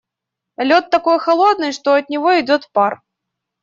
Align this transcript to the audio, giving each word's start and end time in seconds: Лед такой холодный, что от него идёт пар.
Лед 0.57 0.89
такой 0.89 1.19
холодный, 1.19 1.71
что 1.73 1.93
от 1.93 2.09
него 2.09 2.29
идёт 2.41 2.63
пар. 2.73 2.93